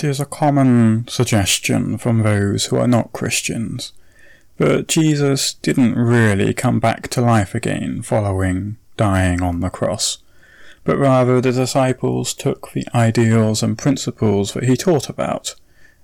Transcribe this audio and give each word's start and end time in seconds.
It 0.00 0.06
is 0.06 0.18
a 0.18 0.24
common 0.24 1.06
suggestion 1.08 1.98
from 1.98 2.22
those 2.22 2.64
who 2.64 2.76
are 2.76 2.88
not 2.88 3.12
Christians, 3.12 3.92
but 4.56 4.88
Jesus 4.88 5.52
didn't 5.52 5.94
really 5.94 6.54
come 6.54 6.80
back 6.80 7.08
to 7.08 7.20
life 7.20 7.54
again 7.54 8.00
following 8.00 8.78
dying 8.96 9.42
on 9.42 9.60
the 9.60 9.68
cross, 9.68 10.16
but 10.84 10.96
rather 10.96 11.38
the 11.42 11.52
disciples 11.52 12.32
took 12.32 12.72
the 12.72 12.86
ideals 12.94 13.62
and 13.62 13.76
principles 13.76 14.54
that 14.54 14.64
he 14.64 14.74
taught 14.74 15.10
about 15.10 15.54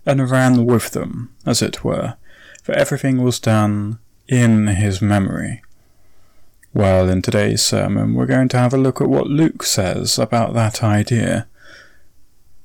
and 0.05 0.31
ran 0.31 0.67
with 0.67 0.91
them, 0.91 1.35
as 1.47 1.63
it 1.63 1.83
were, 1.83 2.19
for 2.63 2.73
everything 2.73 3.23
was 3.23 3.41
done 3.41 3.99
in 4.29 4.67
his 4.67 5.01
memory. 5.01 5.63
Well, 6.75 7.09
in 7.09 7.23
today's 7.23 7.63
sermon, 7.63 8.13
we're 8.13 8.27
going 8.27 8.49
to 8.49 8.59
have 8.59 8.75
a 8.75 8.77
look 8.77 9.01
at 9.01 9.09
what 9.09 9.27
Luke 9.27 9.63
says 9.63 10.19
about 10.19 10.53
that 10.53 10.85
idea. 10.85 11.47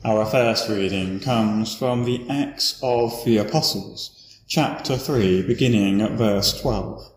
Our 0.06 0.26
first 0.26 0.68
reading 0.68 1.22
comes 1.22 1.73
from 1.73 2.04
the 2.04 2.26
Acts 2.30 2.78
of 2.84 3.23
the 3.23 3.38
Apostles, 3.38 4.38
chapter 4.50 4.98
3, 4.98 5.44
beginning 5.44 6.02
at 6.02 6.12
verse 6.12 6.59
12. 6.59 7.09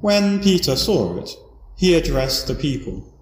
When 0.00 0.40
Peter 0.40 0.76
saw 0.76 1.18
it, 1.18 1.30
he 1.76 1.94
addressed 1.94 2.46
the 2.46 2.54
people. 2.54 3.12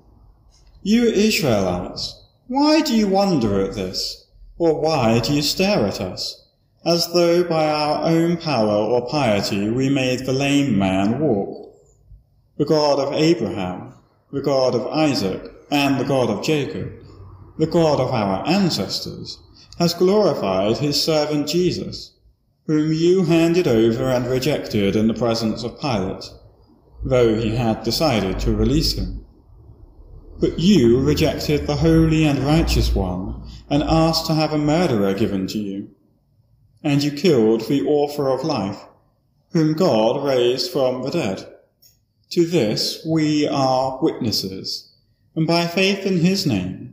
You 0.83 1.05
Israelites, 1.05 2.23
why 2.49 2.83
do 2.83 2.95
you 2.95 3.09
wonder 3.09 3.65
at 3.65 3.77
this? 3.77 4.27
Or 4.59 4.79
why 4.79 5.21
do 5.21 5.33
you 5.33 5.41
stare 5.41 5.87
at 5.87 5.99
us? 5.99 6.47
As 6.85 7.11
though 7.15 7.43
by 7.43 7.67
our 7.67 8.11
own 8.11 8.37
power 8.37 8.75
or 8.75 9.09
piety 9.09 9.71
we 9.71 9.89
made 9.89 10.27
the 10.27 10.35
lame 10.35 10.79
man 10.79 11.19
walk 11.19 11.75
the 12.59 12.67
God 12.67 12.99
of 12.99 13.15
Abraham, 13.15 13.95
the 14.31 14.43
God 14.43 14.75
of 14.75 14.87
Isaac, 14.89 15.51
and 15.71 15.99
the 15.99 16.05
God 16.05 16.29
of 16.29 16.45
Jacob, 16.45 17.00
the 17.61 17.67
God 17.67 18.01
of 18.01 18.11
our 18.11 18.47
ancestors, 18.49 19.39
has 19.79 19.93
glorified 19.93 20.79
his 20.79 21.03
servant 21.03 21.47
Jesus, 21.47 22.15
whom 22.67 22.91
you 22.91 23.25
handed 23.25 23.69
over 23.69 24.09
and 24.09 24.27
rejected 24.27 24.97
in 24.97 25.07
the 25.07 25.15
presence 25.15 25.63
of 25.63 25.79
Pilate, 25.79 26.25
though 27.05 27.35
he 27.35 27.55
had 27.55 27.83
decided 27.83 28.41
to 28.41 28.57
release 28.57 28.95
him. 28.95 29.27
But 30.39 30.59
you 30.59 31.01
rejected 31.01 31.67
the 31.67 31.77
holy 31.77 32.25
and 32.25 32.39
righteous 32.39 32.95
one 32.95 33.43
and 33.69 33.83
asked 33.83 34.25
to 34.29 34.35
have 34.35 34.55
a 34.55 34.59
murderer 34.59 35.13
given 35.13 35.47
to 35.49 35.59
you. 35.59 35.91
And 36.83 37.03
you 37.03 37.11
killed 37.11 37.69
the 37.69 37.83
author 37.83 38.31
of 38.31 38.43
life, 38.43 38.87
whom 39.53 39.75
God 39.75 40.25
raised 40.25 40.73
from 40.73 41.03
the 41.03 41.11
dead 41.11 41.47
to 42.31 42.47
this 42.47 43.05
we 43.05 43.47
are 43.47 43.99
witnesses, 44.01 44.95
and 45.37 45.47
by 45.47 45.67
faith 45.67 46.07
in 46.07 46.21
his 46.21 46.47
name, 46.47 46.90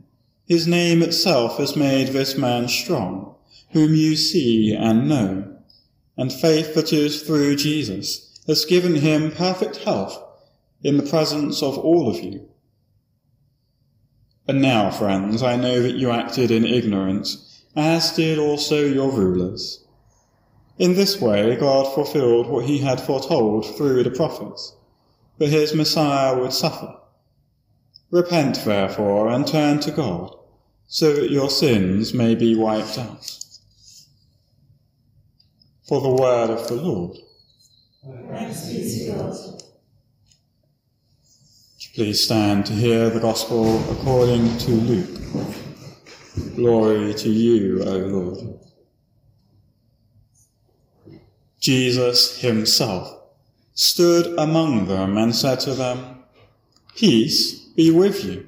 his 0.48 0.66
name 0.66 1.02
itself 1.02 1.58
has 1.58 1.76
made 1.76 2.08
this 2.08 2.38
man 2.38 2.66
strong, 2.68 3.34
whom 3.72 3.94
you 3.94 4.16
see 4.16 4.74
and 4.74 5.06
know, 5.06 5.56
and 6.16 6.32
faith 6.32 6.74
that 6.74 6.90
is 6.90 7.22
through 7.22 7.54
Jesus 7.54 8.40
has 8.46 8.64
given 8.64 8.94
him 8.94 9.30
perfect 9.30 9.76
health 9.76 10.18
in 10.82 10.96
the 10.96 11.02
presence 11.02 11.62
of 11.62 11.76
all 11.76 12.08
of 12.08 12.24
you. 12.24 12.48
And 14.46 14.62
now, 14.62 14.90
friends, 14.90 15.42
I 15.42 15.56
know 15.56 15.82
that 15.82 15.96
you 15.96 16.10
acted 16.10 16.50
in 16.50 16.64
ignorance, 16.64 17.62
as 17.76 18.12
did 18.12 18.38
also 18.38 18.86
your 18.86 19.10
rulers. 19.10 19.84
In 20.78 20.94
this 20.94 21.20
way, 21.20 21.56
God 21.56 21.92
fulfilled 21.94 22.48
what 22.48 22.64
he 22.64 22.78
had 22.78 23.02
foretold 23.02 23.76
through 23.76 24.02
the 24.02 24.10
prophets 24.10 24.74
that 25.36 25.50
his 25.50 25.74
Messiah 25.74 26.40
would 26.40 26.54
suffer. 26.54 26.94
Repent, 28.10 28.64
therefore, 28.64 29.28
and 29.28 29.46
turn 29.46 29.80
to 29.80 29.90
God, 29.90 30.34
so 30.88 31.12
that 31.12 31.30
your 31.30 31.50
sins 31.50 32.14
may 32.14 32.34
be 32.34 32.56
wiped 32.56 32.98
out. 32.98 33.30
For 35.86 36.00
the 36.00 36.10
word 36.10 36.50
of 36.50 36.66
the 36.66 36.74
Lord. 36.74 37.18
Thanks 38.30 38.68
be 38.68 39.06
to 39.06 39.12
God. 39.12 39.36
Please 41.94 42.24
stand 42.24 42.64
to 42.66 42.72
hear 42.72 43.10
the 43.10 43.20
Gospel 43.20 43.78
according 43.90 44.56
to 44.58 44.70
Luke. 44.70 45.20
Glory 46.54 47.12
to 47.14 47.28
you, 47.28 47.82
O 47.82 47.96
Lord. 47.96 48.60
Jesus 51.60 52.40
himself 52.40 53.14
stood 53.74 54.38
among 54.38 54.86
them 54.86 55.18
and 55.18 55.34
said 55.34 55.60
to 55.60 55.74
them, 55.74 56.22
Peace 56.94 57.58
be 57.76 57.90
with 57.90 58.24
you. 58.24 58.47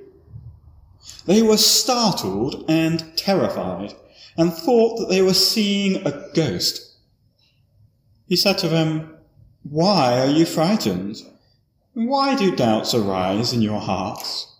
They 1.27 1.43
were 1.43 1.57
startled 1.57 2.65
and 2.69 3.17
terrified 3.17 3.95
and 4.37 4.53
thought 4.53 4.99
that 4.99 5.09
they 5.09 5.23
were 5.23 5.35
seeing 5.35 6.07
a 6.07 6.31
ghost. 6.35 6.97
He 8.27 8.37
said 8.37 8.59
to 8.59 8.69
them, 8.69 9.17
Why 9.63 10.21
are 10.21 10.31
you 10.31 10.47
frightened? 10.47 11.23
Why 11.95 12.37
do 12.37 12.55
doubts 12.55 12.95
arise 12.95 13.53
in 13.53 13.61
your 13.61 13.81
hearts? 13.81 14.57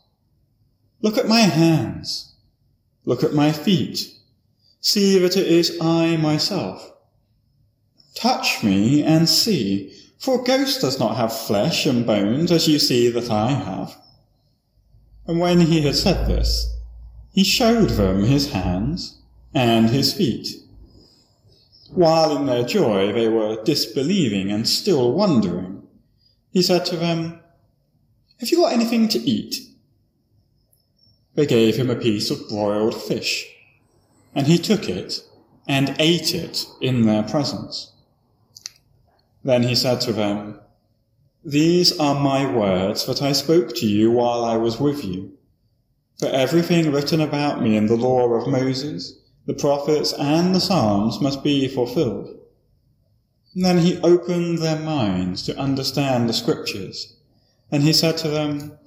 Look 1.01 1.17
at 1.17 1.29
my 1.29 1.41
hands. 1.41 2.35
Look 3.05 3.25
at 3.25 3.33
my 3.33 3.53
feet. 3.53 4.13
See 4.81 5.19
that 5.19 5.37
it 5.37 5.47
is 5.47 5.79
I 5.81 6.17
myself. 6.17 6.93
Touch 8.15 8.63
me 8.63 9.03
and 9.03 9.29
see 9.29 9.97
for 10.21 10.43
a 10.43 10.45
ghost 10.45 10.83
does 10.83 11.01
not 11.01 11.17
have 11.17 11.35
flesh 11.35 11.87
and 11.87 12.07
bones 12.07 12.53
as 12.53 12.69
you 12.69 12.79
see 12.79 13.09
that 13.09 13.31
I 13.31 13.53
have. 13.53 13.97
And 15.27 15.39
when 15.39 15.61
he 15.61 15.83
had 15.83 15.97
said 15.97 16.27
this, 16.27 16.77
he 17.33 17.45
showed 17.45 17.91
them 17.91 18.25
his 18.25 18.53
hands 18.53 19.21
and 19.55 19.91
his 19.91 20.13
feet. 20.13 20.49
While 21.93 22.37
in 22.37 22.47
their 22.47 22.65
joy 22.65 23.13
they 23.13 23.29
were 23.29 23.63
disbelieving 23.65 24.51
and 24.51 24.69
still 24.69 25.13
wondering, 25.13 25.83
he 26.53 26.63
said 26.63 26.85
to 26.87 26.97
them, 26.97 27.41
Have 28.39 28.51
you 28.51 28.59
got 28.59 28.73
anything 28.73 29.09
to 29.09 29.19
eat? 29.19 29.57
They 31.35 31.47
gave 31.47 31.77
him 31.77 31.91
a 31.91 31.97
piece 31.97 32.31
of 32.31 32.49
broiled 32.49 33.01
fish, 33.01 33.47
and 34.35 34.47
he 34.47 34.59
took 34.59 34.89
it 34.89 35.21
and 35.67 35.95
ate 35.99 36.35
it 36.35 36.67
in 36.81 37.07
their 37.07 37.23
presence. 37.23 37.93
Then 39.45 39.63
he 39.63 39.75
said 39.75 40.01
to 40.03 40.13
them, 40.13 40.61
These 41.45 41.99
are 41.99 42.21
my 42.21 42.45
words 42.55 43.07
that 43.07 43.23
I 43.23 43.33
spoke 43.33 43.75
to 43.77 43.87
you 43.87 44.11
while 44.11 44.45
I 44.45 44.59
was 44.59 44.79
with 44.79 45.03
you. 45.03 45.33
For 46.19 46.29
everything 46.29 46.93
written 46.93 47.23
about 47.23 47.63
me 47.63 47.79
in 47.79 47.87
the 47.87 47.97
law 47.97 48.29
of 48.35 48.47
Moses, 48.47 49.19
the 49.47 49.55
prophets, 49.55 50.13
and 50.13 50.55
the 50.55 50.61
Psalms 50.61 51.19
must 51.19 51.43
be 51.43 51.67
fulfilled. 51.67 52.29
And 53.55 53.65
then 53.65 53.79
he 53.79 54.03
opened 54.03 54.59
their 54.59 54.79
minds 54.79 55.43
to 55.45 55.59
understand 55.59 56.29
the 56.29 56.35
scriptures. 56.35 57.17
And 57.71 57.85
he 57.85 57.95
said 57.95 58.19
to 58.19 58.29
them, 58.29 58.79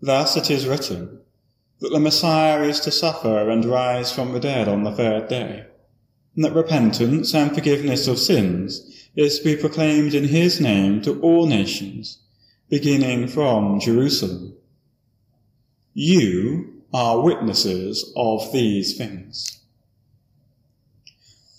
Thus 0.00 0.36
it 0.36 0.50
is 0.50 0.66
written, 0.66 1.20
that 1.78 1.90
the 1.90 2.00
Messiah 2.00 2.64
is 2.64 2.80
to 2.80 2.90
suffer 2.90 3.48
and 3.48 3.64
rise 3.64 4.10
from 4.10 4.32
the 4.32 4.40
dead 4.40 4.66
on 4.66 4.82
the 4.82 4.90
third 4.90 5.28
day, 5.28 5.66
and 6.34 6.44
that 6.44 6.52
repentance 6.52 7.32
and 7.32 7.54
forgiveness 7.54 8.08
of 8.08 8.18
sins 8.18 9.01
is 9.14 9.38
to 9.38 9.44
be 9.44 9.56
proclaimed 9.56 10.14
in 10.14 10.24
his 10.24 10.60
name 10.60 11.02
to 11.02 11.20
all 11.20 11.46
nations, 11.46 12.18
beginning 12.68 13.28
from 13.28 13.80
Jerusalem. 13.80 14.54
You 15.94 16.82
are 16.94 17.20
witnesses 17.20 18.12
of 18.16 18.52
these 18.52 18.96
things. 18.96 19.60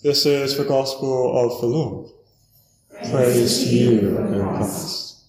This 0.02 0.26
is 0.26 0.56
the 0.56 0.64
gospel 0.64 1.38
of 1.38 1.60
the 1.60 1.66
Lord. 1.66 2.10
Praise 3.10 3.64
to 3.64 3.70
you, 3.70 4.18
O 4.18 4.56
Christ. 4.56 5.24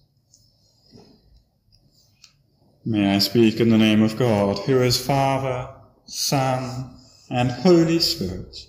May 2.83 3.16
I 3.16 3.19
speak 3.19 3.60
in 3.60 3.69
the 3.69 3.77
name 3.77 4.04
of 4.04 4.18
God, 4.18 4.60
who 4.60 4.81
is 4.81 5.04
Father, 5.04 5.69
Son, 6.06 6.92
and 7.31 7.51
Holy 7.51 8.00
Spirit. 8.00 8.68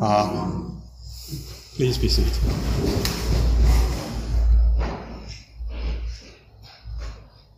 Amen. 0.00 0.75
Please 1.76 1.98
be 1.98 2.08
seated. 2.08 2.32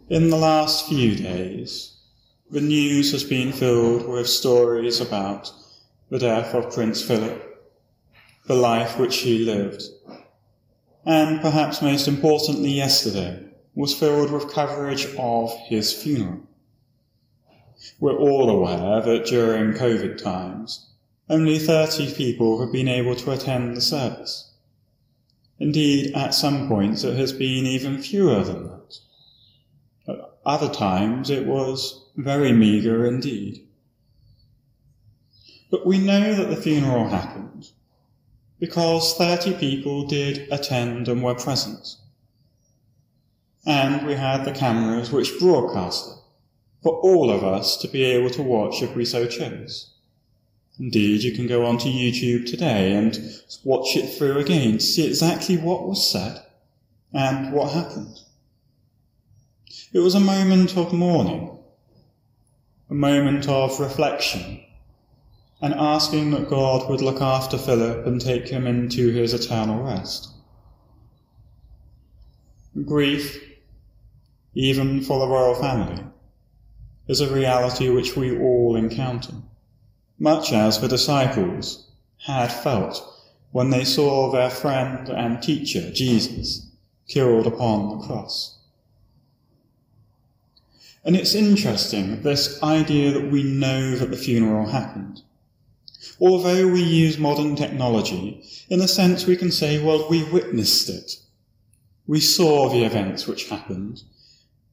In 0.09 0.29
the 0.29 0.37
last 0.37 0.89
few 0.89 1.15
days, 1.15 1.99
the 2.51 2.61
news 2.61 3.13
has 3.13 3.23
been 3.23 3.53
filled 3.53 4.09
with 4.09 4.29
stories 4.29 5.01
about 5.01 5.53
the 6.11 6.19
death 6.19 6.53
of 6.53 6.75
Prince 6.75 7.01
Philip, 7.01 7.63
the 8.47 8.57
life 8.57 8.99
which 8.99 9.19
he 9.19 9.39
lived, 9.45 9.85
and 11.07 11.41
perhaps 11.41 11.81
most 11.81 12.09
importantly 12.09 12.71
yesterday 12.71 13.45
was 13.77 13.95
filled 13.95 14.33
with 14.33 14.53
coverage 14.53 15.07
of 15.17 15.57
his 15.67 15.93
funeral. 15.93 16.41
We're 18.01 18.19
all 18.19 18.51
aware 18.51 19.01
that 19.01 19.27
during 19.27 19.75
COVID 19.75 20.21
times, 20.21 20.88
only 21.31 21.59
30 21.59 22.15
people 22.15 22.61
have 22.61 22.73
been 22.73 22.89
able 22.89 23.15
to 23.17 23.33
attend 23.33 23.77
the 23.77 23.81
service. 23.81 24.51
Indeed, 25.59 26.15
at 26.15 26.35
some 26.35 26.69
points 26.69 27.05
it 27.05 27.17
has 27.17 27.33
been 27.33 27.67
even 27.67 28.01
fewer 28.01 28.43
than 28.43 28.65
that. 28.65 28.99
At 30.09 30.17
other 30.47 30.73
times 30.73 31.31
it 31.31 31.47
was 31.47 32.11
very 32.17 32.53
meagre 32.53 33.07
indeed. 33.07 33.67
But 35.71 35.87
we 35.87 35.99
know 35.99 36.35
that 36.35 36.49
the 36.49 36.57
funeral 36.57 37.09
happened 37.09 37.69
because 38.59 39.15
30 39.15 39.55
people 39.55 40.07
did 40.07 40.49
attend 40.51 41.09
and 41.09 41.23
were 41.23 41.35
present. 41.35 41.97
And 43.67 44.07
we 44.07 44.15
had 44.15 44.45
the 44.45 44.53
cameras 44.53 45.13
which 45.13 45.39
broadcast 45.39 46.09
it 46.09 46.19
for 46.83 46.95
all 47.01 47.31
of 47.31 47.45
us 47.45 47.77
to 47.79 47.89
be 47.89 48.05
able 48.05 48.31
to 48.31 48.43
watch 48.43 48.83
if 48.83 48.95
we 48.95 49.05
so 49.05 49.27
chose. 49.27 49.98
Indeed, 50.79 51.23
you 51.23 51.33
can 51.33 51.47
go 51.49 51.67
onto 51.67 51.89
YouTube 51.89 52.47
today 52.47 52.93
and 52.93 53.19
watch 53.65 53.97
it 53.97 54.09
through 54.09 54.39
again 54.39 54.75
to 54.75 54.81
see 54.81 55.07
exactly 55.07 55.57
what 55.57 55.89
was 55.89 56.09
said 56.09 56.41
and 57.13 57.53
what 57.53 57.73
happened. 57.73 58.21
It 59.93 59.99
was 59.99 60.15
a 60.15 60.21
moment 60.21 60.77
of 60.77 60.93
mourning, 60.93 61.59
a 62.91 62.95
moment 62.95 63.49
of 63.49 63.81
reflection, 63.81 64.61
and 65.61 65.75
asking 65.75 66.31
that 66.31 66.49
God 66.49 66.89
would 66.89 67.01
look 67.01 67.21
after 67.21 67.59
Philip 67.59 68.07
and 68.07 68.21
take 68.21 68.49
him 68.49 68.67
into 68.67 69.11
his 69.11 69.35
eternal 69.35 69.83
rest. 69.83 70.31
Grief, 72.85 73.43
even 74.55 75.03
for 75.03 75.19
the 75.19 75.27
royal 75.27 75.55
family, 75.55 76.05
is 77.09 77.21
a 77.21 77.35
reality 77.35 77.89
which 77.89 78.15
we 78.15 78.39
all 78.39 78.77
encounter, 78.77 79.33
much 80.19 80.53
as 80.53 80.81
the 80.81 80.89
disciples 80.89 81.89
had 82.27 82.53
felt 82.53 83.03
when 83.53 83.71
they 83.71 83.85
saw 83.85 84.31
their 84.31 84.51
friend 84.51 85.09
and 85.09 85.43
teacher, 85.43 85.91
Jesus, 85.93 86.67
killed 87.07 87.47
upon 87.47 87.89
the 87.89 88.07
cross. 88.07 88.59
And 91.05 91.17
it's 91.17 91.35
interesting, 91.35 92.23
this 92.23 92.63
idea 92.63 93.13
that 93.13 93.31
we 93.31 93.43
know 93.43 93.95
that 93.97 94.11
the 94.11 94.17
funeral 94.17 94.67
happened. 94.67 95.23
Although 96.21 96.69
we 96.69 96.83
use 96.83 97.17
modern 97.17 97.57
technology, 97.57 98.45
in 98.69 98.81
a 98.81 98.89
sense 98.89 99.25
we 99.25 99.37
can 99.37 99.53
say, 99.53 99.83
well, 99.83 100.09
we 100.11 100.25
witnessed 100.25 100.89
it. 100.89 101.17
We 102.07 102.21
saw 102.21 102.69
the 102.69 102.85
events 102.85 103.27
which 103.27 103.49
happened. 103.49 104.03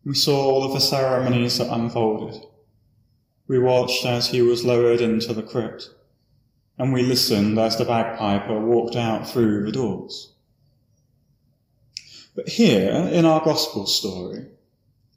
We 0.04 0.16
saw 0.16 0.46
all 0.46 0.64
of 0.64 0.74
the 0.74 0.82
ceremonies 0.82 1.58
that 1.60 1.72
unfolded. 1.72 2.42
We 3.48 3.60
watched 3.60 4.06
as 4.06 4.30
he 4.30 4.42
was 4.42 4.66
lowered 4.66 5.02
into 5.02 5.34
the 5.34 5.44
crypt. 5.44 5.90
And 6.78 6.92
we 6.92 7.04
listened 7.04 7.58
as 7.58 7.78
the 7.78 7.86
bagpiper 7.86 8.60
walked 8.60 8.96
out 8.96 9.30
through 9.30 9.66
the 9.66 9.72
doors. 9.72 10.34
But 12.36 12.50
here, 12.50 12.92
in 12.92 13.26
our 13.26 13.44
gospel 13.44 13.88
story, 13.88 14.48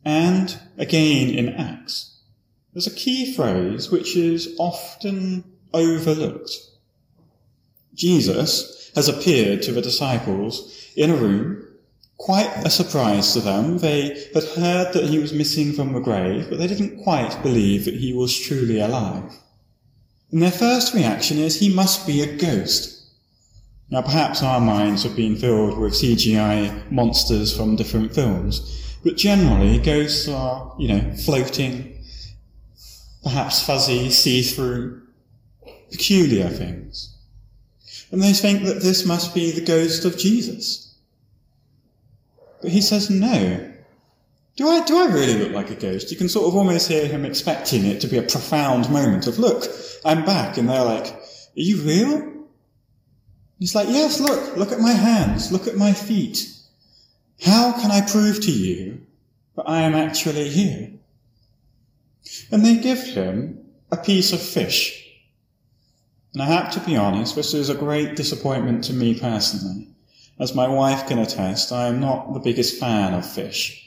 and 0.04 0.60
again 0.76 1.30
in 1.30 1.48
Acts, 1.48 2.20
there's 2.72 2.86
a 2.86 2.94
key 2.94 3.34
phrase 3.34 3.90
which 3.90 4.16
is 4.16 4.54
often 4.58 5.42
overlooked. 5.74 6.52
Jesus 7.94 8.92
has 8.94 9.08
appeared 9.08 9.62
to 9.62 9.72
the 9.72 9.82
disciples 9.82 10.86
in 10.94 11.10
a 11.10 11.16
room, 11.16 11.57
quite 12.18 12.52
a 12.64 12.70
surprise 12.70 13.32
to 13.32 13.40
them. 13.40 13.78
They 13.78 14.28
had 14.34 14.44
heard 14.44 14.92
that 14.92 15.08
he 15.08 15.18
was 15.18 15.32
missing 15.32 15.72
from 15.72 15.92
the 15.92 16.00
grave, 16.00 16.48
but 16.50 16.58
they 16.58 16.66
didn't 16.66 17.02
quite 17.02 17.42
believe 17.42 17.84
that 17.84 17.94
he 17.94 18.12
was 18.12 18.38
truly 18.38 18.80
alive. 18.80 19.32
And 20.30 20.42
their 20.42 20.50
first 20.50 20.92
reaction 20.94 21.38
is, 21.38 21.58
he 21.58 21.72
must 21.72 22.06
be 22.06 22.20
a 22.20 22.36
ghost. 22.36 22.96
Now 23.90 24.02
perhaps 24.02 24.42
our 24.42 24.60
minds 24.60 25.04
have 25.04 25.16
been 25.16 25.36
filled 25.36 25.78
with 25.78 25.94
CGI 25.94 26.90
monsters 26.90 27.56
from 27.56 27.76
different 27.76 28.14
films, 28.14 28.98
but 29.02 29.16
generally 29.16 29.78
ghosts 29.78 30.28
are, 30.28 30.74
you 30.78 30.88
know, 30.88 31.14
floating, 31.24 32.04
perhaps 33.22 33.64
fuzzy, 33.64 34.10
see-through, 34.10 35.02
peculiar 35.90 36.48
things. 36.48 37.16
And 38.10 38.20
they 38.20 38.32
think 38.32 38.64
that 38.64 38.82
this 38.82 39.06
must 39.06 39.34
be 39.34 39.52
the 39.52 39.64
ghost 39.64 40.04
of 40.04 40.18
Jesus. 40.18 40.87
But 42.60 42.70
he 42.70 42.80
says, 42.80 43.10
no. 43.10 43.72
Do 44.56 44.68
I, 44.68 44.84
do 44.84 44.98
I 44.98 45.06
really 45.06 45.34
look 45.34 45.52
like 45.52 45.70
a 45.70 45.76
ghost? 45.76 46.10
You 46.10 46.16
can 46.16 46.28
sort 46.28 46.48
of 46.48 46.56
almost 46.56 46.88
hear 46.88 47.06
him 47.06 47.24
expecting 47.24 47.84
it 47.84 48.00
to 48.00 48.08
be 48.08 48.18
a 48.18 48.22
profound 48.22 48.90
moment 48.90 49.26
of, 49.26 49.38
look, 49.38 49.64
I'm 50.04 50.24
back. 50.24 50.56
And 50.56 50.68
they're 50.68 50.84
like, 50.84 51.06
are 51.06 51.20
you 51.54 51.80
real? 51.82 52.44
He's 53.58 53.74
like, 53.74 53.88
yes, 53.88 54.20
look, 54.20 54.56
look 54.56 54.72
at 54.72 54.80
my 54.80 54.92
hands, 54.92 55.52
look 55.52 55.66
at 55.66 55.76
my 55.76 55.92
feet. 55.92 56.48
How 57.44 57.72
can 57.72 57.90
I 57.90 58.00
prove 58.00 58.40
to 58.42 58.52
you 58.52 59.00
that 59.56 59.68
I 59.68 59.82
am 59.82 59.94
actually 59.94 60.48
here? 60.48 60.90
And 62.50 62.64
they 62.64 62.76
give 62.76 63.02
him 63.02 63.64
a 63.90 63.96
piece 63.96 64.32
of 64.32 64.40
fish 64.40 65.08
and 66.34 66.42
I 66.42 66.46
have 66.46 66.70
to 66.74 66.80
be 66.80 66.96
honest, 66.96 67.34
this 67.34 67.54
is 67.54 67.68
a 67.68 67.74
great 67.74 68.14
disappointment 68.14 68.84
to 68.84 68.92
me 68.92 69.18
personally. 69.18 69.88
As 70.40 70.54
my 70.54 70.68
wife 70.68 71.08
can 71.08 71.18
attest, 71.18 71.72
I 71.72 71.88
am 71.88 72.00
not 72.00 72.32
the 72.32 72.40
biggest 72.40 72.78
fan 72.78 73.12
of 73.14 73.28
fish. 73.28 73.84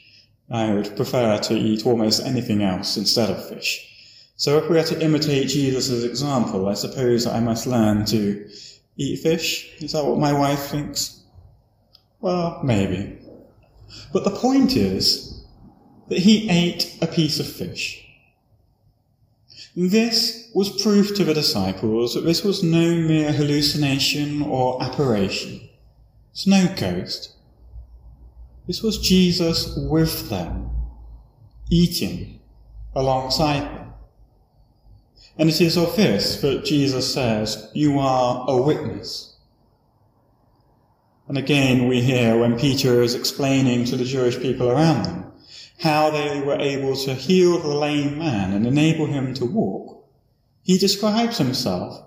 I 0.49 0.73
would 0.73 0.95
prefer 0.97 1.37
to 1.37 1.53
eat 1.53 1.85
almost 1.85 2.25
anything 2.25 2.61
else 2.61 2.97
instead 2.97 3.29
of 3.29 3.47
fish. 3.47 3.87
So 4.35 4.57
if 4.57 4.69
we 4.69 4.77
are 4.77 4.83
to 4.83 5.01
imitate 5.01 5.47
Jesus' 5.47 6.03
example, 6.03 6.67
I 6.67 6.73
suppose 6.73 7.25
I 7.25 7.39
must 7.39 7.67
learn 7.67 8.05
to 8.05 8.49
eat 8.97 9.19
fish. 9.19 9.81
Is 9.81 9.93
that 9.93 10.05
what 10.05 10.19
my 10.19 10.33
wife 10.33 10.59
thinks? 10.63 11.23
Well, 12.19 12.59
maybe. 12.63 13.17
But 14.11 14.25
the 14.25 14.31
point 14.31 14.75
is 14.75 15.45
that 16.09 16.19
he 16.19 16.49
ate 16.49 16.97
a 17.01 17.07
piece 17.07 17.39
of 17.39 17.47
fish. 17.47 18.05
This 19.75 20.51
was 20.53 20.81
proof 20.81 21.15
to 21.15 21.23
the 21.23 21.33
disciples 21.33 22.13
that 22.13 22.25
this 22.25 22.43
was 22.43 22.61
no 22.61 22.95
mere 22.95 23.31
hallucination 23.31 24.41
or 24.41 24.83
apparition. 24.83 25.61
It's 26.31 26.47
no 26.47 26.73
ghost. 26.77 27.35
This 28.67 28.81
was 28.81 28.97
Jesus 28.97 29.75
with 29.75 30.29
them, 30.29 30.69
eating 31.69 32.39
alongside 32.95 33.63
them. 33.63 33.93
And 35.37 35.49
it 35.49 35.59
is 35.59 35.77
of 35.77 35.95
this 35.95 36.41
that 36.41 36.65
Jesus 36.65 37.13
says, 37.13 37.69
You 37.73 37.99
are 37.99 38.45
a 38.47 38.61
witness. 38.61 39.35
And 41.27 41.37
again, 41.37 41.87
we 41.87 42.01
hear 42.01 42.37
when 42.37 42.59
Peter 42.59 43.01
is 43.01 43.15
explaining 43.15 43.85
to 43.85 43.95
the 43.95 44.05
Jewish 44.05 44.39
people 44.39 44.69
around 44.69 45.03
them 45.03 45.31
how 45.79 46.11
they 46.11 46.41
were 46.41 46.59
able 46.59 46.95
to 46.95 47.13
heal 47.13 47.57
the 47.57 47.67
lame 47.67 48.19
man 48.19 48.53
and 48.53 48.67
enable 48.67 49.07
him 49.07 49.33
to 49.33 49.45
walk, 49.45 50.05
he 50.61 50.77
describes 50.77 51.37
himself 51.37 52.05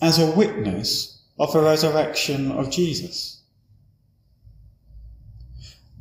as 0.00 0.18
a 0.18 0.32
witness 0.32 1.22
of 1.38 1.52
the 1.52 1.60
resurrection 1.60 2.50
of 2.50 2.70
Jesus. 2.70 3.43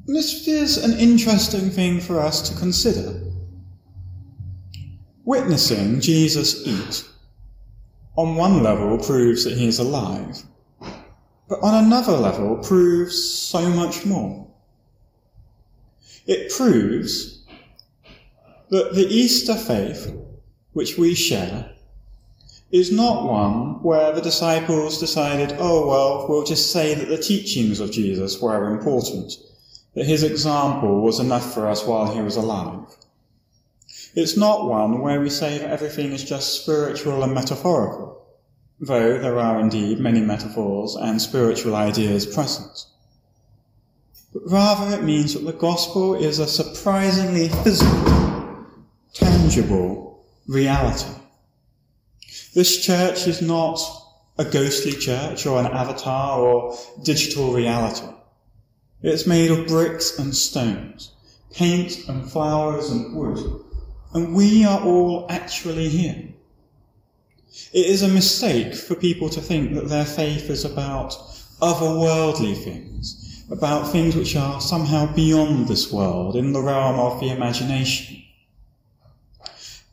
This 0.06 0.50
is 0.50 0.78
an 0.78 1.00
interesting 1.00 1.70
thing 1.70 2.02
for 2.02 2.20
us 2.20 2.50
to 2.50 2.60
consider. 2.60 3.22
Witnessing 5.24 6.02
Jesus 6.02 6.68
eat 6.68 7.06
on 8.18 8.36
one 8.36 8.62
level 8.62 8.98
proves 8.98 9.46
that 9.46 9.58
he 9.58 9.66
is 9.66 9.80
alive, 9.80 10.44
but 11.48 11.62
on 11.62 11.86
another 11.86 12.12
level 12.12 12.58
proves 12.58 13.24
so 13.24 13.70
much 13.70 14.06
more. 14.06 14.46
It 16.28 16.52
proves 16.52 17.46
that 18.72 18.96
the 18.96 19.08
Easter 19.08 19.56
faith, 19.56 20.14
which 20.74 20.98
we 20.98 21.16
share, 21.16 21.72
is 22.72 22.92
not 22.92 23.26
one 23.26 23.82
where 23.84 24.12
the 24.12 24.22
disciples 24.22 25.00
decided, 25.00 25.56
oh 25.60 25.88
well, 25.88 26.26
we'll 26.28 26.44
just 26.44 26.74
say 26.74 26.94
that 26.94 27.08
the 27.08 27.18
teachings 27.18 27.80
of 27.80 27.90
Jesus 27.92 28.42
were 28.42 28.70
important, 28.70 29.32
that 29.96 30.06
his 30.06 30.24
example 30.24 31.02
was 31.02 31.20
enough 31.20 31.54
for 31.54 31.68
us 31.68 31.86
while 31.86 32.14
he 32.14 32.22
was 32.22 32.36
alive. 32.36 32.86
It's 34.16 34.38
not 34.38 34.68
one 34.68 35.00
where 35.02 35.20
we 35.20 35.30
say 35.30 35.58
that 35.58 35.70
everything 35.70 36.12
is 36.12 36.24
just 36.24 36.62
spiritual 36.62 37.24
and 37.24 37.34
metaphorical, 37.34 38.26
though 38.80 39.18
there 39.18 39.40
are 39.40 39.60
indeed 39.60 40.00
many 40.00 40.22
metaphors 40.22 40.96
and 40.96 41.22
spiritual 41.22 41.76
ideas 41.76 42.26
present. 42.26 42.86
But 44.34 44.44
rather 44.50 44.96
it 44.96 45.04
means 45.04 45.34
that 45.34 45.46
the 45.46 45.54
gospel 45.54 46.16
is 46.16 46.40
a 46.40 46.48
surprisingly 46.48 47.50
physical, 47.50 48.66
tangible 49.14 50.26
reality. 50.48 51.12
This 52.54 52.84
church 52.84 53.28
is 53.28 53.42
not 53.42 53.80
a 54.38 54.46
ghostly 54.46 54.94
church 54.94 55.46
or 55.46 55.60
an 55.60 55.68
avatar 55.68 56.40
or 56.40 56.78
digital 57.04 57.54
reality. 57.54 58.08
It's 59.04 59.28
made 59.28 59.52
of 59.52 59.68
bricks 59.68 60.18
and 60.18 60.34
stones, 60.34 61.12
paint 61.54 62.08
and 62.08 62.32
flowers 62.32 62.90
and 62.90 63.14
wood, 63.14 63.66
and 64.14 64.34
we 64.34 64.64
are 64.64 64.82
all 64.82 65.26
actually 65.30 65.90
here. 65.90 66.30
It 67.74 67.86
is 67.86 68.02
a 68.02 68.08
mistake 68.08 68.74
for 68.74 68.96
people 68.96 69.28
to 69.28 69.42
think 69.42 69.74
that 69.74 69.90
their 69.90 70.06
faith 70.06 70.50
is 70.50 70.64
about 70.64 71.12
otherworldly 71.62 72.56
things, 72.64 73.44
about 73.52 73.92
things 73.92 74.16
which 74.16 74.38
are 74.38 74.62
somehow 74.62 75.14
beyond 75.14 75.68
this 75.68 75.92
world, 75.92 76.38
in 76.38 76.54
the 76.54 76.62
realm 76.62 76.98
of 76.98 77.20
the 77.20 77.28
imagination. 77.28 78.24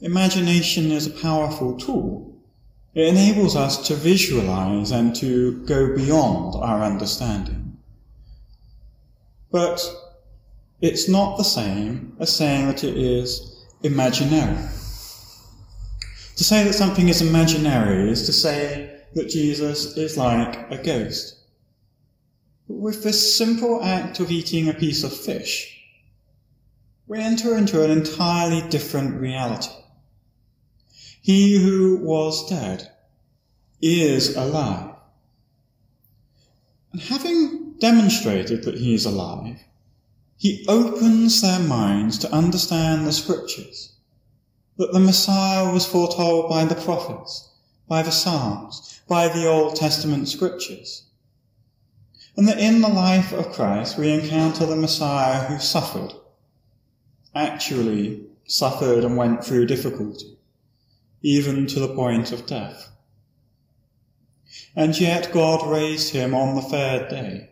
Imagination 0.00 0.93
is 0.93 1.09
a 1.09 1.11
powerful 1.11 1.76
tool. 1.76 2.33
It 2.95 3.09
enables 3.09 3.57
us 3.57 3.88
to 3.88 3.95
visualize 3.97 4.93
and 4.93 5.17
to 5.17 5.64
go 5.67 5.97
beyond 5.97 6.55
our 6.62 6.85
understanding. 6.85 7.60
But 9.50 9.80
it's 10.80 11.09
not 11.09 11.37
the 11.37 11.45
same 11.45 12.16
as 12.21 12.35
saying 12.35 12.66
that 12.69 12.85
it 12.85 12.97
is 12.97 13.66
imaginary. 13.83 14.57
To 16.37 16.45
say 16.45 16.64
that 16.64 16.75
something 16.75 17.09
is 17.09 17.21
imaginary 17.21 18.11
is 18.11 18.25
to 18.26 18.33
say 18.33 19.02
that 19.14 19.28
Jesus 19.28 19.97
is 19.97 20.16
like 20.16 20.71
a 20.71 20.83
ghost. 20.83 21.37
But 22.69 22.76
with 22.76 23.02
this 23.02 23.37
simple 23.37 23.83
act 23.83 24.21
of 24.21 24.30
eating 24.30 24.69
a 24.69 24.75
piece 24.75 25.04
of 25.04 25.14
fish, 25.14 25.76
we 27.07 27.19
enter 27.19 27.57
into 27.59 27.85
an 27.85 27.90
entirely 27.90 28.66
different 28.69 29.21
reality. 29.21 29.75
He 31.21 31.62
who 31.62 31.99
was 32.02 32.49
dead 32.49 32.90
is 33.83 34.37
alive. 34.37 34.95
And 36.92 37.02
having 37.02 37.69
demonstrated 37.80 38.62
that 38.64 38.76
he 38.76 38.94
is 38.94 39.06
alive, 39.06 39.58
he 40.37 40.64
opens 40.68 41.40
their 41.40 41.58
minds 41.58 42.18
to 42.18 42.32
understand 42.32 43.06
the 43.06 43.12
scriptures, 43.12 43.94
that 44.76 44.92
the 44.92 45.00
Messiah 45.00 45.70
was 45.72 45.87
foretold 45.87 46.49
by 46.49 46.64
the 46.64 46.75
prophets, 46.75 47.50
by 47.88 48.02
the 48.02 48.10
Psalms, 48.10 49.00
by 49.08 49.28
the 49.28 49.46
Old 49.46 49.76
Testament 49.76 50.28
scriptures. 50.28 51.04
And 52.37 52.49
that 52.49 52.58
in 52.58 52.80
the 52.80 52.88
life 52.88 53.32
of 53.32 53.52
Christ 53.52 53.99
we 53.99 54.12
encounter 54.12 54.64
the 54.64 54.76
Messiah 54.76 55.46
who 55.46 55.58
suffered, 55.58 56.14
actually 57.34 58.25
suffered 58.46 59.04
and 59.04 59.16
went 59.16 59.44
through 59.44 59.66
difficulty, 59.66 60.38
even 61.22 61.66
to 61.66 61.80
the 61.80 61.94
point 61.94 62.32
of 62.32 62.46
death. 62.46 62.90
And 64.75 64.99
yet 64.99 65.32
God 65.32 65.70
raised 65.70 66.14
him 66.14 66.34
on 66.34 66.54
the 66.54 66.62
third 66.62 67.08
day 67.10 67.50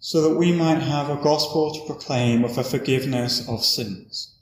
so 0.00 0.22
that 0.22 0.36
we 0.36 0.52
might 0.52 0.80
have 0.80 1.10
a 1.10 1.22
gospel 1.22 1.74
to 1.74 1.86
proclaim 1.86 2.44
of 2.44 2.54
the 2.54 2.62
forgiveness 2.62 3.48
of 3.48 3.64
sins. 3.64 4.34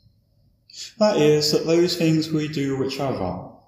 That 0.98 1.16
is, 1.16 1.52
that 1.52 1.66
those 1.66 1.96
things 1.96 2.30
we 2.30 2.48
do 2.48 2.76
which 2.76 3.00
are 3.00 3.18
wrong, 3.18 3.58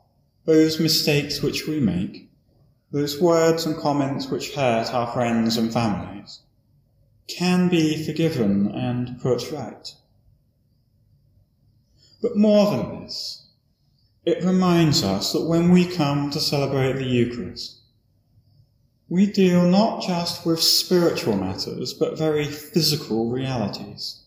those 0.44 0.78
mistakes 0.78 1.40
which 1.40 1.66
we 1.66 1.80
make, 1.80 2.30
those 2.90 3.20
words 3.20 3.64
and 3.66 3.76
comments 3.76 4.28
which 4.28 4.54
hurt 4.54 4.92
our 4.92 5.12
friends 5.12 5.56
and 5.56 5.72
families, 5.72 6.40
can 7.26 7.68
be 7.68 8.04
forgiven 8.04 8.68
and 8.68 9.20
put 9.20 9.50
right. 9.50 9.94
But 12.20 12.36
more 12.36 12.70
than 12.70 13.02
this, 13.02 13.46
it 14.24 14.44
reminds 14.44 15.02
us 15.02 15.32
that 15.32 15.46
when 15.46 15.70
we 15.70 15.86
come 15.86 16.30
to 16.30 16.40
celebrate 16.40 16.94
the 16.94 17.04
Eucharist, 17.04 17.77
we 19.08 19.26
deal 19.26 19.62
not 19.62 20.02
just 20.02 20.44
with 20.44 20.62
spiritual 20.62 21.36
matters, 21.36 21.94
but 21.94 22.18
very 22.18 22.44
physical 22.44 23.30
realities. 23.30 24.22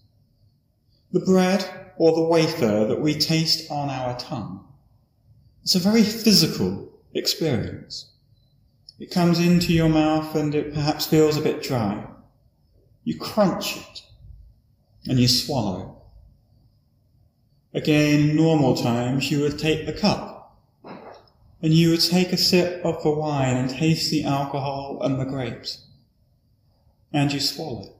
The 1.11 1.19
bread 1.19 1.69
or 1.97 2.15
the 2.15 2.23
wafer 2.23 2.85
that 2.85 2.99
we 2.99 3.13
taste 3.13 3.69
on 3.69 3.89
our 3.89 4.17
tongue, 4.17 4.65
it's 5.61 5.75
a 5.75 5.79
very 5.79 6.03
physical 6.03 6.91
experience. 7.13 8.11
It 8.99 9.11
comes 9.11 9.39
into 9.39 9.73
your 9.73 9.89
mouth 9.89 10.35
and 10.35 10.55
it 10.55 10.73
perhaps 10.73 11.05
feels 11.05 11.37
a 11.37 11.41
bit 11.41 11.61
dry. 11.61 12.07
You 13.03 13.19
crunch 13.19 13.77
it 13.77 14.03
and 15.07 15.19
you 15.19 15.27
swallow. 15.27 16.01
Again, 17.73 18.35
normal 18.35 18.75
times 18.75 19.31
you 19.31 19.41
would 19.41 19.59
take 19.59 19.85
the 19.85 19.93
cup 19.93 20.30
and 21.61 21.73
you 21.73 21.91
would 21.91 22.01
take 22.01 22.33
a 22.33 22.37
sip 22.37 22.83
of 22.83 23.03
the 23.03 23.11
wine 23.11 23.55
and 23.55 23.69
taste 23.69 24.09
the 24.09 24.23
alcohol 24.23 24.99
and 25.01 25.19
the 25.19 25.25
grapes, 25.25 25.85
and 27.13 27.31
you 27.31 27.39
swallow. 27.39 27.93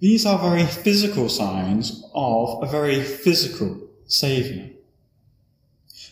These 0.00 0.26
are 0.26 0.38
very 0.38 0.66
physical 0.66 1.28
signs 1.28 2.04
of 2.14 2.62
a 2.62 2.66
very 2.66 3.02
physical 3.02 3.88
Saviour. 4.06 4.68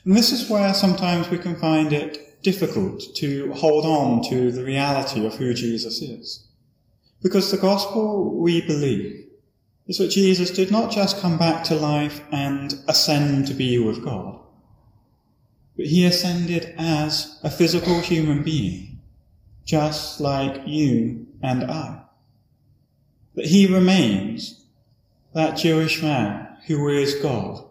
And 0.04 0.16
this 0.16 0.32
is 0.32 0.48
where 0.48 0.72
sometimes 0.72 1.28
we 1.28 1.36
can 1.36 1.56
find 1.56 1.92
it 1.92 2.42
difficult 2.42 3.02
to 3.16 3.52
hold 3.52 3.84
on 3.84 4.22
to 4.30 4.50
the 4.50 4.64
reality 4.64 5.26
of 5.26 5.34
who 5.34 5.52
Jesus 5.52 6.00
is. 6.00 6.46
Because 7.22 7.50
the 7.50 7.58
gospel 7.58 8.38
we 8.38 8.62
believe 8.62 9.26
is 9.86 9.98
that 9.98 10.08
Jesus 10.08 10.50
did 10.50 10.70
not 10.70 10.90
just 10.90 11.20
come 11.20 11.36
back 11.36 11.64
to 11.64 11.74
life 11.74 12.22
and 12.32 12.80
ascend 12.88 13.46
to 13.48 13.54
be 13.54 13.78
with 13.78 14.02
God 14.02 14.39
but 15.80 15.88
he 15.88 16.04
ascended 16.04 16.74
as 16.76 17.40
a 17.42 17.48
physical 17.48 18.00
human 18.00 18.42
being, 18.42 19.00
just 19.64 20.20
like 20.20 20.60
you 20.66 21.26
and 21.42 21.64
I. 21.64 22.02
But 23.34 23.46
he 23.46 23.66
remains 23.66 24.62
that 25.32 25.56
Jewish 25.56 26.02
man 26.02 26.58
who 26.66 26.86
is 26.90 27.14
God, 27.22 27.64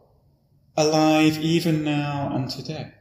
alive 0.75 1.37
even 1.37 1.83
now 1.83 2.31
and 2.33 2.49
today. 2.49 2.93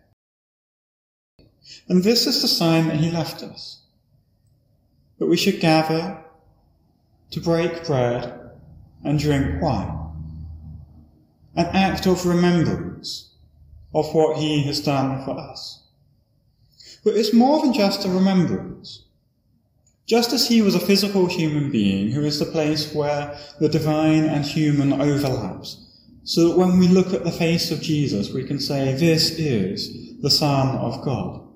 And 1.89 2.05
this 2.05 2.27
is 2.27 2.43
the 2.43 2.49
sign 2.49 2.89
that 2.89 2.99
he 2.99 3.11
left 3.11 3.43
us, 3.43 3.81
that 5.19 5.27
we 5.27 5.39
should 5.39 5.59
gather 5.59 6.23
to 7.31 7.41
break 7.41 7.87
bread 7.87 8.51
and 9.03 9.19
drink 9.19 9.63
wine, 9.63 10.11
an 11.57 11.65
act 11.73 12.07
of 12.07 12.27
remembrance 12.27 13.28
of 13.99 14.15
what 14.15 14.37
he 14.37 14.63
has 14.63 14.81
done 14.81 15.25
for 15.25 15.39
us. 15.39 15.87
But 17.05 17.17
it's 17.17 17.33
more 17.33 17.61
than 17.63 17.73
just 17.73 18.05
a 18.05 18.09
remembrance. 18.09 19.05
Just 20.07 20.33
as 20.33 20.49
he 20.49 20.63
was 20.63 20.75
a 20.75 20.81
physical 20.81 21.27
human 21.27 21.71
being 21.71 22.11
who 22.11 22.25
is 22.25 22.39
the 22.39 22.47
place 22.47 22.95
where 22.95 23.39
the 23.61 23.69
divine 23.69 24.25
and 24.25 24.45
human 24.45 25.01
overlaps, 25.01 25.85
so 26.25 26.49
that 26.49 26.59
when 26.59 26.79
we 26.79 26.89
look 26.89 27.13
at 27.13 27.25
the 27.25 27.33
face 27.33 27.71
of 27.71 27.83
Jesus, 27.83 28.33
we 28.33 28.45
can 28.45 28.59
say, 28.59 28.95
this 28.95 29.39
is 29.39 30.21
the 30.21 30.31
Son 30.31 30.77
of 30.77 31.03
God, 31.03 31.47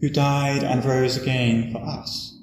who 0.00 0.08
died 0.08 0.62
and 0.62 0.84
rose 0.84 1.16
again 1.16 1.72
for 1.72 1.78
us. 1.78 2.38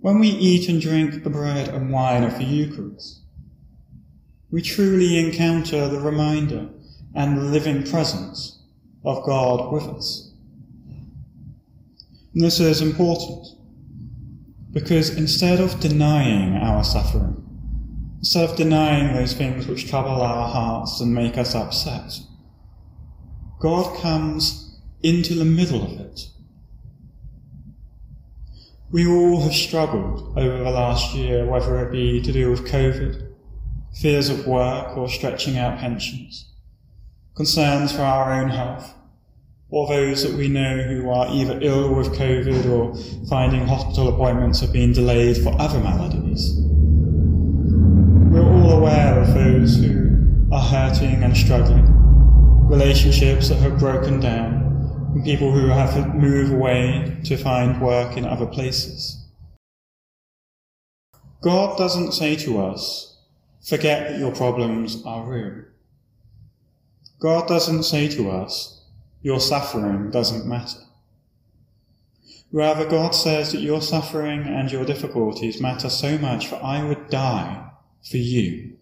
When 0.00 0.18
we 0.18 0.28
eat 0.28 0.68
and 0.68 0.80
drink 0.80 1.24
the 1.24 1.30
bread 1.30 1.68
and 1.68 1.92
wine 1.92 2.24
of 2.24 2.38
the 2.38 2.44
Eucharist, 2.44 3.20
we 4.50 4.62
truly 4.62 5.18
encounter 5.18 5.88
the 5.88 6.00
reminder 6.00 6.70
and 7.14 7.36
the 7.36 7.42
living 7.42 7.82
presence 7.84 8.58
of 9.04 9.24
God 9.24 9.72
with 9.72 9.84
us. 9.84 10.32
And 12.34 12.42
this 12.42 12.60
is 12.60 12.82
important 12.82 13.48
because 14.72 15.16
instead 15.16 15.60
of 15.60 15.80
denying 15.80 16.56
our 16.56 16.84
suffering, 16.84 17.44
instead 18.18 18.50
of 18.50 18.56
denying 18.56 19.14
those 19.14 19.34
things 19.34 19.66
which 19.66 19.88
trouble 19.88 20.20
our 20.20 20.48
hearts 20.48 21.00
and 21.00 21.14
make 21.14 21.38
us 21.38 21.54
upset, 21.54 22.20
God 23.60 23.96
comes 24.00 24.78
into 25.02 25.34
the 25.34 25.44
middle 25.44 25.82
of 25.82 26.00
it. 26.00 26.28
We 28.90 29.06
all 29.06 29.40
have 29.42 29.54
struggled 29.54 30.38
over 30.38 30.58
the 30.58 30.70
last 30.70 31.14
year, 31.14 31.44
whether 31.44 31.84
it 31.84 31.92
be 31.92 32.22
to 32.22 32.32
do 32.32 32.50
with 32.50 32.66
COVID, 32.66 33.32
fears 34.00 34.28
of 34.28 34.46
work, 34.46 34.96
or 34.96 35.08
stretching 35.08 35.58
out 35.58 35.78
pensions 35.78 36.48
concerns 37.38 37.92
for 37.92 38.02
our 38.02 38.32
own 38.32 38.48
health, 38.48 38.92
or 39.70 39.86
those 39.86 40.24
that 40.24 40.36
we 40.36 40.48
know 40.48 40.82
who 40.82 41.08
are 41.08 41.28
either 41.28 41.56
ill 41.62 41.94
with 41.94 42.12
COVID 42.14 42.68
or 42.68 42.96
finding 43.28 43.64
hospital 43.64 44.12
appointments 44.12 44.58
have 44.58 44.72
been 44.72 44.92
delayed 44.92 45.36
for 45.36 45.54
other 45.60 45.78
maladies. 45.78 46.58
We're 48.32 48.42
all 48.42 48.72
aware 48.72 49.20
of 49.20 49.32
those 49.34 49.76
who 49.76 50.48
are 50.50 50.60
hurting 50.60 51.22
and 51.22 51.36
struggling, 51.36 51.86
relationships 52.68 53.50
that 53.50 53.60
have 53.60 53.78
broken 53.78 54.18
down, 54.18 55.12
and 55.14 55.24
people 55.24 55.52
who 55.52 55.68
have 55.68 55.94
to 55.94 56.08
move 56.08 56.50
away 56.50 57.20
to 57.22 57.36
find 57.36 57.80
work 57.80 58.16
in 58.16 58.24
other 58.24 58.46
places. 58.46 59.28
God 61.40 61.78
doesn't 61.78 62.10
say 62.10 62.34
to 62.34 62.60
us, 62.60 63.16
forget 63.64 64.08
that 64.08 64.18
your 64.18 64.34
problems 64.34 65.04
are 65.06 65.24
real. 65.24 65.62
God 67.18 67.48
doesn't 67.48 67.82
say 67.82 68.08
to 68.08 68.30
us, 68.30 68.82
your 69.22 69.40
suffering 69.40 70.10
doesn't 70.10 70.46
matter. 70.46 70.80
Rather, 72.52 72.88
God 72.88 73.14
says 73.14 73.52
that 73.52 73.60
your 73.60 73.82
suffering 73.82 74.42
and 74.42 74.70
your 74.70 74.84
difficulties 74.84 75.60
matter 75.60 75.90
so 75.90 76.16
much 76.18 76.50
that 76.50 76.64
I 76.64 76.82
would 76.82 77.10
die 77.10 77.70
for 78.08 78.16
you. 78.16 78.76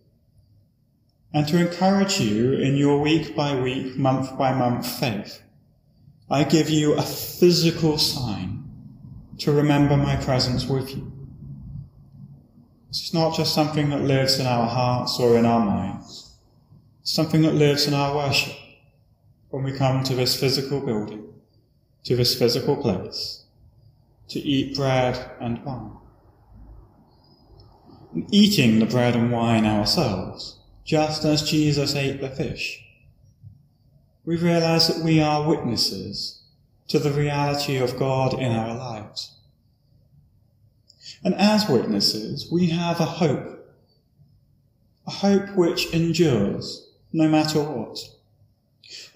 And 1.33 1.49
to 1.49 1.59
encourage 1.59 2.21
you 2.21 2.53
in 2.53 2.77
your 2.77 3.01
week 3.01 3.35
by 3.35 3.61
week, 3.61 3.97
month 3.97 4.39
by 4.39 4.55
month 4.55 4.87
faith, 4.87 5.43
I 6.31 6.45
give 6.45 6.71
you 6.71 6.95
a 6.95 7.03
physical 7.03 7.99
sign 7.99 8.65
to 9.39 9.53
remember 9.53 9.97
my 9.97 10.17
presence 10.17 10.67
with 10.67 10.91
you. 10.97 11.13
It's 12.89 13.13
not 13.13 13.37
just 13.37 13.55
something 13.55 13.91
that 13.91 14.03
lives 14.03 14.39
in 14.39 14.47
our 14.47 14.67
hearts 14.67 15.19
or 15.19 15.37
in 15.37 15.45
our 15.45 15.65
minds. 15.65 16.26
Something 17.07 17.43
that 17.43 17.55
lives 17.55 17.87
in 17.87 17.95
our 17.95 18.17
worship 18.17 18.57
when 19.51 19.63
we 19.63 19.71
come 19.71 20.03
to 20.03 20.15
this 20.17 20.39
physical 20.39 20.81
building, 20.81 21.25
to 22.03 22.17
this 22.17 22.37
physical 22.37 22.77
place, 22.77 23.45
to 24.27 24.41
eat 24.41 24.75
bread 24.75 25.31
and 25.41 25.65
wine. 25.65 25.99
And 28.13 28.27
eating 28.35 28.81
the 28.81 28.87
bread 28.87 29.15
and 29.15 29.31
wine 29.31 29.65
ourselves, 29.65 30.59
just 30.85 31.25
as 31.25 31.49
Jesus 31.49 31.95
ate 31.95 32.21
the 32.21 32.29
fish, 32.29 32.85
we 34.25 34.37
realize 34.37 34.89
that 34.89 35.05
we 35.05 35.23
are 35.23 35.49
witnesses 35.49 36.43
to 36.89 36.99
the 36.99 37.13
reality 37.13 37.77
of 37.77 38.01
God 38.01 38.35
in 38.35 38.51
our 38.51 38.77
lives. 38.77 39.33
And 41.23 41.37
as 41.37 41.69
witnesses, 41.69 42.51
we 42.51 42.71
have 42.71 42.99
a 42.99 43.05
hope, 43.05 43.65
a 45.07 45.11
hope 45.13 45.55
which 45.55 45.95
endures 45.95 46.86
no 47.17 47.27
matter 47.27 47.63
what 47.63 47.99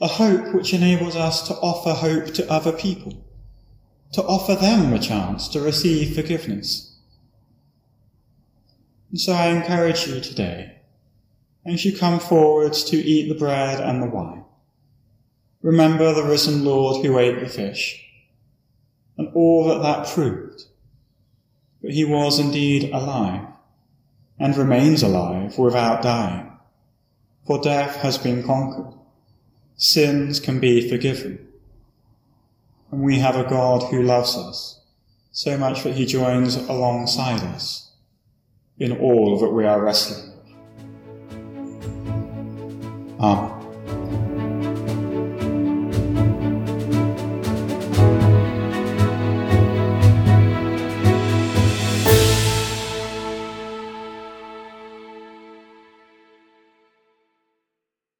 a 0.00 0.08
hope 0.08 0.54
which 0.54 0.72
enables 0.72 1.14
us 1.14 1.46
to 1.46 1.54
offer 1.56 1.92
hope 1.92 2.32
to 2.32 2.50
other 2.50 2.72
people, 2.72 3.22
to 4.10 4.22
offer 4.22 4.54
them 4.54 4.94
a 4.94 4.98
chance 4.98 5.48
to 5.48 5.60
receive 5.60 6.14
forgiveness. 6.16 6.96
And 9.10 9.20
so 9.20 9.34
I 9.34 9.48
encourage 9.48 10.06
you 10.06 10.18
today, 10.20 10.80
as 11.66 11.84
you 11.84 11.94
come 11.94 12.18
forward 12.18 12.72
to 12.72 12.96
eat 12.96 13.28
the 13.28 13.38
bread 13.38 13.80
and 13.80 14.02
the 14.02 14.06
wine, 14.06 14.44
remember 15.60 16.14
the 16.14 16.24
risen 16.24 16.64
Lord 16.64 17.04
who 17.04 17.18
ate 17.18 17.38
the 17.38 17.50
fish, 17.50 18.02
and 19.18 19.28
all 19.34 19.68
that 19.68 19.82
that 19.82 20.08
proved, 20.08 20.62
that 21.82 21.92
he 21.92 22.06
was 22.06 22.38
indeed 22.38 22.90
alive, 22.94 23.46
and 24.38 24.56
remains 24.56 25.02
alive 25.02 25.58
without 25.58 26.00
dying, 26.02 26.49
for 27.50 27.58
death 27.58 27.96
has 27.96 28.16
been 28.16 28.44
conquered 28.44 28.94
sins 29.74 30.38
can 30.38 30.60
be 30.60 30.88
forgiven. 30.88 31.48
And 32.92 33.02
we 33.02 33.18
have 33.18 33.34
a 33.34 33.42
God 33.42 33.82
who 33.90 34.04
loves 34.04 34.36
us 34.36 34.80
so 35.32 35.58
much 35.58 35.82
that 35.82 35.96
he 35.96 36.06
joins 36.06 36.54
alongside 36.54 37.42
us 37.42 37.90
in 38.78 38.96
all 38.98 39.40
that 39.40 39.50
we 39.50 39.64
are 39.64 39.82
wrestling 39.82 40.30
with. 40.30 40.54
Amen. 43.18 43.59